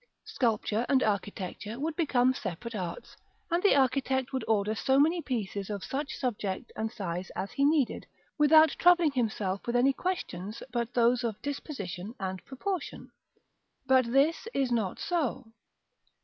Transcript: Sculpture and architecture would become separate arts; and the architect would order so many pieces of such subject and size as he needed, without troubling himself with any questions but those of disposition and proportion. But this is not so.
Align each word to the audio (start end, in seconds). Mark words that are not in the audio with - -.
Sculpture 0.25 0.83
and 0.89 1.03
architecture 1.03 1.79
would 1.79 1.95
become 1.95 2.33
separate 2.33 2.73
arts; 2.73 3.15
and 3.51 3.61
the 3.61 3.75
architect 3.75 4.33
would 4.33 4.43
order 4.47 4.73
so 4.73 4.99
many 4.99 5.21
pieces 5.21 5.69
of 5.69 5.83
such 5.83 6.15
subject 6.17 6.71
and 6.75 6.91
size 6.91 7.29
as 7.35 7.51
he 7.51 7.63
needed, 7.63 8.07
without 8.39 8.71
troubling 8.79 9.11
himself 9.11 9.67
with 9.67 9.75
any 9.75 9.93
questions 9.93 10.63
but 10.71 10.95
those 10.95 11.23
of 11.23 11.39
disposition 11.43 12.15
and 12.19 12.43
proportion. 12.45 13.11
But 13.85 14.11
this 14.11 14.47
is 14.55 14.71
not 14.71 14.97
so. 14.97 15.51